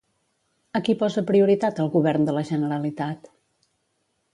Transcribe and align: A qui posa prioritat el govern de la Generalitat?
A 0.79 0.81
qui 0.87 0.95
posa 1.01 1.23
prioritat 1.29 1.83
el 1.85 1.93
govern 1.99 2.29
de 2.31 2.39
la 2.39 2.47
Generalitat? 2.51 3.35